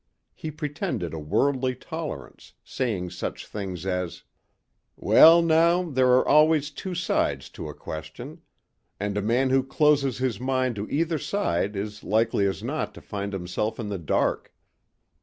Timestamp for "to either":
10.77-11.19